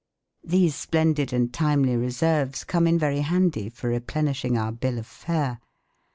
[0.43, 5.59] These splendid and timely reserves come in very handy for replenishing our bill of fare.